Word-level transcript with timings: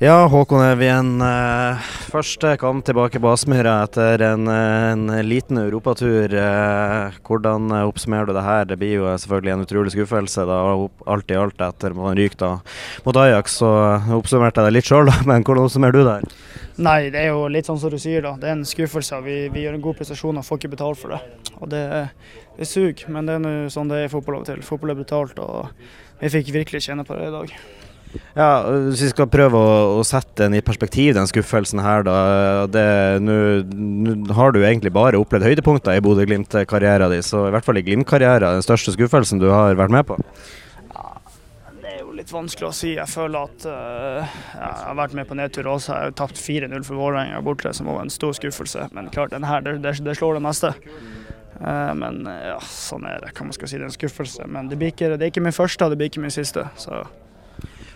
Ja, 0.00 0.22
Håkon 0.32 0.62
Evjen. 0.64 1.18
Først 1.20 2.40
første 2.40 2.54
kamp 2.56 2.86
tilbake 2.88 3.20
på 3.20 3.28
Aspmyra 3.34 3.74
etter 3.84 4.22
en, 4.24 4.46
en, 4.48 5.02
liten 5.28 5.58
europatur. 5.60 6.32
Eh, 6.32 7.18
hvordan 7.28 7.68
oppsummerer 7.82 8.30
du 8.30 8.32
det 8.32 8.44
her? 8.46 8.64
Det 8.70 8.78
blir 8.80 8.94
jo 8.94 9.10
selvfølgelig 9.12 9.52
en 9.52 9.64
utrolig 9.66 9.92
skuffelse, 9.92 10.46
da, 10.48 10.56
alt 11.04 11.34
i 11.34 11.36
alt, 11.36 11.60
etter 11.66 11.92
man 11.98 12.16
ryker 12.16 12.62
mot 13.04 13.18
Ajax. 13.20 13.58
Så 13.60 13.68
oppsummerte 14.16 14.64
jeg 14.64 14.70
det 14.70 14.76
litt 14.78 14.88
sjøl, 14.88 15.12
men 15.28 15.44
hvordan 15.44 15.68
oppsummerer 15.68 15.98
du 15.98 16.00
det 16.00 16.14
her? 16.14 16.32
Nei, 16.80 16.96
det 17.12 17.20
er 17.26 17.34
jo 17.34 17.44
litt 17.52 17.68
sånn 17.68 17.82
som 17.82 17.92
du 17.92 17.98
sier, 18.00 18.24
da. 18.24 18.32
Det 18.40 18.48
er 18.48 18.56
en 18.56 18.64
skuffelse. 18.72 19.20
Vi, 19.28 19.36
vi 19.52 19.66
gjør 19.66 19.76
en 19.76 19.84
god 19.84 20.00
prestasjon 20.00 20.40
og 20.40 20.48
får 20.48 20.62
ikke 20.62 20.72
betalt 20.78 21.02
for 21.02 21.12
det. 21.12 21.20
Og 21.60 21.68
det, 21.76 21.84
det 22.56 22.70
suger, 22.72 23.04
men 23.12 23.28
det 23.28 23.36
er 23.36 23.44
nå 23.44 23.54
sånn 23.76 23.92
det 23.92 24.00
er 24.00 24.08
i 24.08 24.14
fotball 24.16 24.40
av 24.40 24.48
og 24.48 24.50
til. 24.54 24.64
Fotball 24.64 24.96
er 24.96 25.02
brutalt, 25.04 25.44
og 25.44 26.24
vi 26.24 26.32
fikk 26.38 26.54
virkelig 26.56 26.86
kjenne 26.88 27.04
på 27.04 27.20
det 27.20 27.28
i 27.28 27.36
dag. 27.36 27.56
Ja, 28.34 28.62
Hvis 28.88 29.04
vi 29.04 29.10
skal 29.12 29.28
prøve 29.30 29.58
å, 29.58 29.74
å, 29.98 30.04
sette 30.06 30.44
den 30.44 30.56
i 30.58 30.64
perspektiv, 30.64 31.12
den 31.14 31.28
skuffelsen 31.30 31.82
her, 31.82 32.04
da. 32.06 32.16
Nå 33.22 34.34
har 34.36 34.54
du 34.54 34.62
egentlig 34.62 34.92
bare 34.94 35.20
opplevd 35.20 35.46
høydepunkter 35.50 35.98
i 35.98 36.02
Bodø-Glimt-karrieren 36.04 37.12
din, 37.14 37.26
så 37.26 37.46
i 37.48 37.54
hvert 37.54 37.66
fall 37.66 37.78
i 37.78 37.84
Glimt-karrieren 37.86 38.58
den 38.58 38.66
største 38.66 38.96
skuffelsen 38.96 39.42
du 39.42 39.50
har 39.52 39.78
vært 39.78 39.94
med 39.94 40.08
på? 40.08 40.18
Ja, 40.90 41.06
det 41.78 41.94
er 41.94 42.02
jo 42.02 42.16
litt 42.18 42.34
vanskelig 42.34 42.70
å 42.70 42.74
si. 42.74 42.96
Jeg 42.96 43.10
føler 43.10 43.46
at 43.46 43.68
uh, 43.70 44.36
jeg 44.56 44.74
har 44.88 44.98
vært 44.98 45.16
med 45.18 45.30
på 45.30 45.38
nedtur 45.38 45.70
også. 45.70 45.94
Jeg 45.94 46.10
har 46.10 46.18
tapt 46.18 46.42
4-0 46.42 46.86
for 46.86 46.98
Vålerenga 46.98 47.42
borte, 47.46 47.74
som 47.76 47.90
var 47.90 48.02
en 48.02 48.14
stor 48.14 48.34
skuffelse. 48.38 48.90
Men 48.96 49.10
klart, 49.14 49.34
den 49.36 49.46
her, 49.46 49.62
det, 49.66 49.78
det, 49.82 50.18
slår 50.18 50.38
det 50.40 50.46
meste. 50.48 50.74
Uh, 51.60 51.90
men 51.98 52.24
ja, 52.26 52.58
sånn 52.66 53.06
er 53.06 53.22
det. 53.22 53.34
Hva 53.36 53.50
man 53.50 53.58
skal 53.58 53.70
si, 53.70 53.78
det 53.78 53.86
er 53.86 53.90
en 53.92 53.98
skuffelse. 54.00 54.50
Men 54.50 54.70
det, 54.72 54.82
ikke, 54.82 55.14
det 55.14 55.26
er 55.26 55.34
ikke 55.34 55.46
min 55.46 55.54
første, 55.54 55.90
det 55.92 56.00
blir 56.00 56.10
ikke 56.10 56.26
min 56.26 56.38
siste. 56.40 56.66
så... 56.80 57.04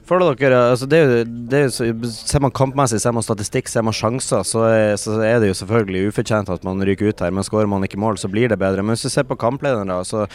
Føler 0.04 0.36
dere, 0.36 0.58
altså 0.74 0.86
det 0.90 0.98
er 0.98 1.06
jo, 1.08 1.20
det 1.48 1.58
er 1.58 1.68
jo, 1.70 2.08
Ser 2.12 2.42
man 2.44 2.52
kampmessig, 2.52 2.98
ser 3.00 3.14
man 3.16 3.24
statistikk, 3.24 3.70
ser 3.72 3.84
man 3.86 3.96
sjanser, 3.96 4.44
så 4.44 4.66
er, 4.68 4.96
så 5.00 5.16
er, 5.24 5.38
det 5.40 5.48
jo 5.48 5.56
selvfølgelig 5.62 6.10
ufortjent 6.10 6.50
at 6.52 6.66
man 6.66 6.82
ryker 6.84 7.08
ut 7.08 7.22
her. 7.24 7.32
Men 7.32 7.46
skårer 7.46 7.70
man 7.70 7.86
ikke 7.86 8.00
mål, 8.00 8.18
så 8.20 8.28
blir 8.28 8.52
det 8.52 8.58
bedre. 8.60 8.84
Men 8.84 8.94
hvis 8.94 9.06
du 9.06 9.12
ser 9.12 9.24
på 9.28 9.38
kamplederne, 9.40 9.96
så, 10.04 10.26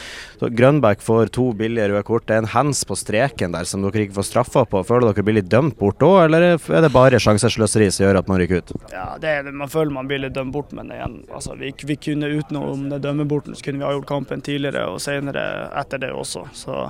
så 0.41 0.49
Grønbæk 0.49 1.05
får 1.05 1.33
to 1.38 1.52
billige 1.59 1.91
røde 1.91 2.02
kort. 2.08 2.25
Det 2.25 2.39
er 2.39 2.43
en 2.43 2.49
hands 2.49 2.81
på 2.89 2.97
streken 2.97 3.53
der 3.53 3.69
som 3.69 3.85
dere 3.85 4.08
ikke 4.08 4.17
får 4.17 4.30
straffa 4.31 4.66
på. 4.69 4.81
Føler 4.89 5.11
dere 5.11 5.27
blir 5.27 5.38
litt 5.38 5.52
dømt 5.53 5.77
bort 5.77 6.02
da, 6.02 6.11
eller 6.25 6.49
er 6.58 6.86
det 6.86 6.93
bare 6.95 7.21
sjansesløseri 7.21 7.91
som 7.93 8.08
gjør 8.08 8.23
at 8.23 8.31
man 8.31 8.41
ryker 8.41 8.63
ut? 8.63 8.75
Ja, 8.93 9.11
det 9.21 9.38
er, 9.38 9.53
Man 9.53 9.69
føler 9.69 9.93
man 9.93 10.09
blir 10.09 10.25
litt 10.25 10.38
dømt 10.38 10.55
bort, 10.55 10.73
men 10.73 10.89
igjen, 10.95 11.21
altså, 11.30 11.53
vi, 11.59 11.75
vi 11.86 12.02
kunne 12.09 12.33
utenom 12.39 12.89
det 12.89 13.03
dømmeborten, 13.05 13.53
så 13.53 13.69
kunne 13.69 13.83
vi 13.83 13.89
ha 13.89 13.95
gjort 13.99 14.09
kampen 14.09 14.41
tidligere 14.45 14.89
og 14.89 15.02
senere 15.03 15.43
etter 15.77 16.02
det 16.02 16.13
også. 16.15 16.47
Så 16.58 16.88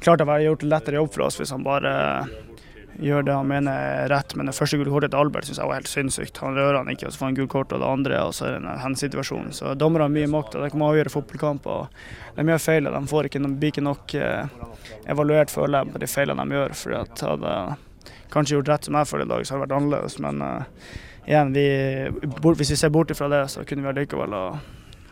klart 0.00 0.20
det 0.20 0.28
hadde 0.28 0.48
gjort 0.48 0.64
lettere 0.64 1.00
jobb 1.00 1.12
for 1.14 1.26
oss 1.26 1.38
hvis 1.40 1.52
han 1.54 1.64
bare 1.64 1.92
gjør 3.00 3.24
det 3.24 3.34
han 3.34 3.48
mener 3.48 3.72
er 3.72 4.08
rett. 4.12 4.34
Men 4.36 4.50
det 4.50 4.54
første 4.56 4.78
gule 4.80 4.92
kortet 4.92 5.12
til 5.12 5.20
Albert 5.20 5.48
syns 5.48 5.60
jeg 5.60 5.70
var 5.70 5.80
helt 5.80 5.90
sinnssykt. 5.90 6.40
Han 6.44 6.56
rører 6.58 6.80
han 6.80 6.90
ikke, 6.92 7.08
og 7.08 7.14
så 7.14 7.22
får 7.22 7.30
han 7.30 7.38
gult 7.38 7.56
og 7.60 7.76
det 7.76 7.90
andre 7.90 8.22
og 8.26 8.34
så 8.36 8.46
er 8.46 8.56
det 8.56 8.62
en 8.62 8.82
handsituasjon. 8.84 9.52
Så 9.56 9.74
dommerne 9.78 10.08
har 10.08 10.14
mye 10.14 10.30
makt, 10.30 10.56
og 10.56 10.64
det 10.64 10.72
kan 10.74 10.86
avgjøre 10.88 11.14
fotballkamper. 11.14 12.02
De 12.36 12.48
gjør 12.52 12.64
feil, 12.64 12.88
og 12.88 12.96
de 12.96 13.12
får 13.12 13.30
ikke, 13.30 13.44
de 13.44 13.52
blir 13.52 13.74
ikke 13.74 13.86
nok 13.86 14.16
eh, 14.18 14.58
evaluert, 15.12 15.52
føler 15.52 15.80
jeg, 15.80 15.94
på 15.94 16.02
de 16.02 16.10
feilene 16.10 16.48
de 16.48 16.58
gjør. 16.58 16.76
for 16.82 16.98
at 17.00 17.24
hadde 17.30 17.54
kanskje 18.30 18.58
gjort 18.58 18.68
rett 18.70 18.86
som 18.86 18.98
jeg 18.98 19.10
føler 19.10 19.26
i 19.26 19.32
dag, 19.32 19.46
så 19.46 19.54
hadde 19.54 19.64
det 19.64 19.68
vært 19.68 19.78
annerledes. 19.78 20.18
Men 20.22 20.42
uh, 20.44 20.90
igjen, 21.26 21.54
vi, 21.56 21.66
hvis 22.60 22.74
vi 22.74 22.78
ser 22.78 22.92
bort 22.94 23.10
ifra 23.10 23.30
det, 23.32 23.42
så 23.52 23.64
kunne 23.66 23.86
vi 23.86 23.92
allikevel 23.92 24.36
ha, 24.36 24.44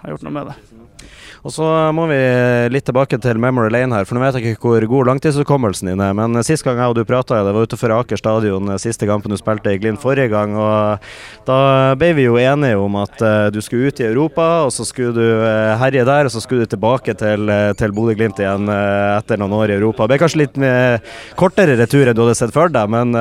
ha 0.03 0.13
gjort 0.13 0.27
noe 0.27 0.35
med 0.35 0.53
det. 0.53 0.59
Og 1.47 1.53
så 1.55 1.65
må 1.95 2.09
vi 2.11 2.19
litt 2.75 2.87
tilbake 2.89 3.19
til 3.23 3.39
Memory 3.39 3.71
Lane 3.71 3.95
her, 3.95 4.07
for 4.09 4.19
nå 4.19 4.23
vet 4.25 4.39
jeg 4.39 4.57
ikke 4.57 4.73
hvor 4.73 4.87
god 4.91 5.11
langtidshukommelsen 5.13 5.93
din 5.93 6.03
er. 6.03 6.17
Men 6.19 6.35
sist 6.47 6.65
gang 6.67 6.81
jeg 6.81 6.91
og 6.91 6.97
du 6.99 7.05
prata, 7.07 7.39
det 7.47 7.53
var 7.55 7.69
utenfor 7.69 7.95
Aker 7.95 8.19
stadion 8.19 8.73
siste 8.83 9.07
kampen 9.09 9.33
du 9.33 9.39
spilte 9.39 9.71
i 9.71 9.79
Glimt 9.79 10.03
forrige 10.03 10.33
gang. 10.33 10.57
Og 10.59 11.05
da 11.47 11.59
ble 11.99 12.11
vi 12.19 12.27
jo 12.27 12.39
enige 12.43 12.81
om 12.83 12.99
at 12.99 13.23
uh, 13.23 13.47
du 13.55 13.61
skulle 13.65 13.93
ut 13.93 14.03
i 14.03 14.09
Europa, 14.09 14.49
og 14.67 14.73
så 14.75 14.87
skulle 14.89 15.15
du 15.15 15.23
uh, 15.23 15.79
herje 15.79 16.05
der. 16.09 16.29
Og 16.29 16.35
så 16.35 16.43
skulle 16.43 16.67
du 16.67 16.75
tilbake 16.75 17.15
til, 17.19 17.55
til 17.79 17.95
Bodø-Glimt 17.95 18.43
igjen 18.43 18.67
etter 18.69 19.39
noen 19.41 19.55
år 19.61 19.73
i 19.73 19.79
Europa. 19.79 20.05
Det 20.05 20.17
ble 20.17 20.21
kanskje 20.25 20.43
litt 20.43 20.59
kortere 21.39 21.79
retur 21.79 22.11
enn 22.11 22.19
du 22.19 22.25
hadde 22.25 22.37
sett 22.39 22.55
for 22.55 22.73
deg, 22.73 22.91
men 22.91 23.15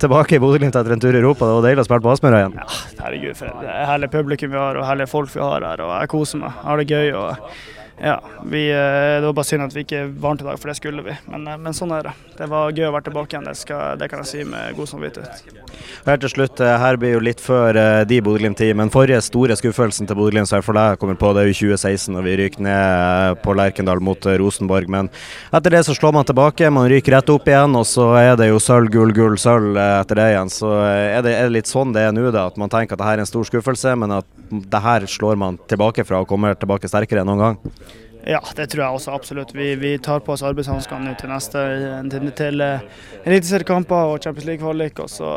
tilbake 0.00 0.36
i 0.36 0.42
Bodø-Glimt 0.42 0.76
etter 0.76 0.94
en 0.94 1.02
tur 1.02 1.16
i 1.16 1.22
Europa. 1.22 1.48
Det 1.48 1.56
var 1.56 1.66
deilig 1.70 1.84
å 1.84 1.88
spille 1.88 2.04
på 2.04 2.12
Aspmyra 2.12 2.42
igjen. 2.42 2.58
Ja, 2.60 2.68
herregud, 3.06 3.40
for 3.40 3.64
det 3.64 3.74
herlige 3.88 4.14
publikum 4.14 4.52
vi 4.52 4.60
har, 4.60 4.78
og 4.78 4.88
herlige 4.88 5.10
folk 5.10 5.32
vi 5.32 5.42
har 5.42 5.64
her. 5.70 5.84
Og 5.84 5.94
jeg 5.96 6.12
koser 6.14 6.42
meg. 6.46 6.60
Har 6.64 6.80
det 6.80 6.88
gøy. 6.90 7.12
og 7.18 7.54
ja, 8.02 8.22
vi, 8.44 8.70
eh, 8.70 9.20
det 9.20 9.26
var 9.26 9.32
bare 9.32 9.46
synd 9.46 9.62
at 9.62 9.74
vi 9.74 9.84
ikke 9.84 10.00
vant 10.20 10.40
i 10.42 10.46
dag, 10.46 10.58
for 10.58 10.70
det 10.70 10.74
skulle 10.80 11.02
vi. 11.06 11.14
Men, 11.30 11.46
eh, 11.46 11.58
men, 11.60 11.74
sånn 11.76 11.92
er 11.94 12.08
det. 12.08 12.14
Det 12.40 12.48
var 12.50 12.72
gøy 12.74 12.88
å 12.88 12.92
være 12.94 13.06
tilbake 13.06 13.36
igjen, 13.36 13.46
det, 13.46 13.54
skal, 13.60 13.98
det 14.00 14.08
kan 14.10 14.24
jeg 14.24 14.30
si 14.30 14.46
med 14.48 14.74
god 14.74 14.90
samvittighet. 14.90 15.60
Helt 16.08 16.24
til 16.26 16.32
slutt, 16.32 16.60
eh, 16.60 16.74
her 16.82 16.98
blir 16.98 17.14
jo 17.14 17.22
litt 17.22 17.42
før 17.42 17.78
de 18.10 18.18
Bodø-Glimt-tid, 18.20 18.74
men 18.76 18.90
forrige 18.90 19.22
store 19.22 19.54
skuffelsen 19.58 20.10
til 20.10 20.18
Bodø-Glimt, 20.18 20.50
jeg 20.50 20.66
for 20.66 20.76
deg 20.76 20.98
kommer 20.98 21.18
på, 21.20 21.30
det 21.34 21.44
er 21.44 21.52
jo 21.52 21.58
2016, 21.60 22.18
og 22.18 22.26
vi 22.26 22.36
ryker 22.42 22.66
ned 22.66 23.40
på 23.44 23.54
Lerkendal 23.54 24.02
mot 24.02 24.26
Rosenborg. 24.42 24.90
Men 24.90 25.10
etter 25.54 25.78
det 25.78 25.84
så 25.86 25.94
slår 25.94 26.18
man 26.18 26.26
tilbake, 26.26 26.72
man 26.74 26.90
ryker 26.90 27.14
rett 27.14 27.30
opp 27.30 27.46
igjen, 27.48 27.78
og 27.78 27.86
så 27.88 28.10
er 28.18 28.34
det 28.40 28.50
jo 28.50 28.58
sølv, 28.62 28.90
gull, 28.90 29.14
gull, 29.14 29.38
sølv 29.38 29.78
etter 29.78 30.18
det 30.18 30.28
igjen. 30.34 30.50
Så 30.50 30.74
er 30.82 31.22
det, 31.22 31.38
er 31.38 31.46
det 31.46 31.60
litt 31.60 31.70
sånn 31.70 31.94
det 31.94 32.08
er 32.08 32.14
nå, 32.16 32.26
da, 32.34 32.48
at 32.50 32.58
man 32.58 32.72
tenker 32.72 32.98
at 32.98 33.04
det 33.04 33.08
her 33.12 33.20
er 33.20 33.24
en 33.24 33.30
stor 33.30 33.46
skuffelse, 33.46 33.94
men 34.02 34.18
at 34.18 34.28
det 34.50 34.82
her 34.82 35.06
slår 35.08 35.38
man 35.40 35.58
tilbake 35.70 36.04
fra 36.06 36.20
og 36.22 36.28
kommer 36.30 36.58
tilbake 36.58 36.90
sterkere 36.90 37.22
enn 37.22 37.30
noen 37.30 37.44
gang? 37.44 37.83
Ja, 38.26 38.40
det 38.56 38.66
tror 38.72 38.82
jeg 38.84 38.96
også 38.96 39.12
absolutt. 39.12 39.52
Vi, 39.54 39.74
vi 39.76 39.96
tar 39.98 40.22
på 40.24 40.32
oss 40.32 40.42
arbeidshanskene 40.46 41.12
til 41.20 41.28
neste 41.28 41.64
til, 42.12 42.30
til 42.38 42.62
uh, 42.64 43.02
eliteseriekamper 43.24 44.14
og 44.14 44.22
Champions 44.24 44.48
League-kvalik. 44.48 45.02
Og 45.04 45.10
så 45.12 45.28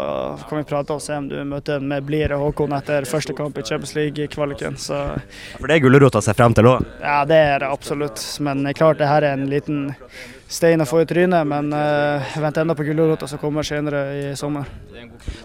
kan 0.48 0.62
vi 0.62 0.70
prate 0.70 0.96
og 0.96 1.04
se 1.04 1.18
om 1.20 1.28
du 1.28 1.36
møter 1.48 1.82
en 1.82 1.90
mer 1.92 2.06
blidere 2.06 2.40
Håkon 2.40 2.76
etter 2.78 3.08
første 3.10 3.36
kamp 3.36 3.60
i 3.60 3.66
Champions 3.68 3.94
League-kvaliken. 3.98 4.80
For 4.80 5.68
det 5.68 5.78
er 5.78 5.84
gulrota 5.84 6.22
å 6.22 6.26
se 6.26 6.36
frem 6.38 6.56
til 6.56 6.72
òg? 6.72 6.88
Ja, 7.04 7.20
det 7.28 7.42
er 7.52 7.66
det 7.66 7.72
absolutt. 7.76 8.24
Men 8.48 8.64
klart 8.78 9.02
det 9.02 9.12
her 9.12 9.28
er 9.28 9.36
en 9.36 9.50
liten 9.52 9.90
stein 10.48 10.82
å 10.82 10.88
få 10.88 11.02
i 11.04 11.10
trynet. 11.10 11.44
Men 11.48 11.74
uh, 11.76 12.38
vent 12.40 12.62
enda 12.62 12.76
på 12.78 12.88
gulrota 12.88 13.28
som 13.28 13.42
kommer 13.42 13.68
senere 13.68 14.06
i 14.16 14.24
sommer. 14.40 14.70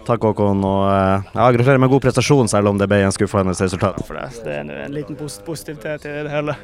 Takk 0.07 0.29
Håkon, 0.29 0.63
og 0.63 0.85
uh, 0.87 1.33
ja, 1.35 1.49
gratulerer 1.51 1.81
med 1.81 1.91
god 1.91 2.07
prestasjon 2.07 2.51
selv 2.51 2.71
om 2.71 2.79
det 2.79 2.87
ble 2.91 3.03
en 3.03 3.15
skuffende 3.15 3.55
resultat. 3.57 3.99
For 4.07 4.15
det, 4.19 4.29
det 4.47 4.59
er 4.61 4.73
en 4.85 4.95
liten 4.95 5.19
positivitet 5.19 6.07
i 6.07 6.21
det 6.23 6.31
hele. 6.31 6.57